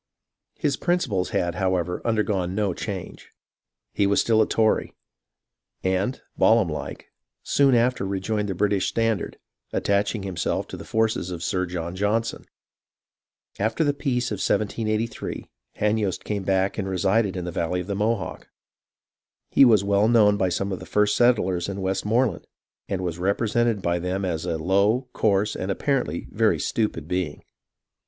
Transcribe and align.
His 0.55 0.77
principles 0.77 1.29
had, 1.29 1.53
however, 1.53 2.01
undergone 2.03 2.55
no 2.55 2.73
change; 2.73 3.29
he 3.93 4.07
was 4.07 4.19
still 4.19 4.41
a 4.41 4.47
Tory, 4.47 4.95
and, 5.83 6.19
Balaam 6.35 6.69
like, 6.69 7.11
soon 7.43 7.75
after 7.75 8.03
rejoined 8.03 8.49
the 8.49 8.55
British 8.55 8.87
standard, 8.87 9.37
attaching 9.71 10.23
himself 10.23 10.67
to 10.69 10.75
the 10.75 10.85
forces 10.85 11.29
of 11.29 11.43
Sir 11.43 11.67
John 11.67 11.95
Johnson. 11.95 12.45
After 13.59 13.83
the 13.83 13.93
peace 13.93 14.31
of 14.31 14.37
1783, 14.37 15.51
Hanyost 15.75 16.23
came 16.23 16.41
back 16.45 16.79
and 16.79 16.89
resided 16.89 17.37
in 17.37 17.45
the 17.45 17.51
valley 17.51 17.79
of 17.81 17.85
the 17.85 17.93
Mohawk. 17.93 18.47
He 19.51 19.63
was 19.63 19.83
well 19.83 20.07
known 20.07 20.35
by 20.35 20.49
some 20.49 20.71
of 20.71 20.79
the 20.79 20.87
first 20.87 21.15
settlers 21.15 21.69
in 21.69 21.79
Westmoreland, 21.79 22.47
and 22.89 23.01
was 23.03 23.19
repre 23.19 23.45
sented 23.51 23.83
by 23.83 23.99
them 23.99 24.25
as 24.25 24.45
a 24.47 24.57
low, 24.57 25.09
coarse, 25.13 25.55
and 25.55 25.69
apparently 25.69 26.27
a 26.33 26.35
very 26.35 26.57
stupid 26.59 27.07
being." 27.07 27.43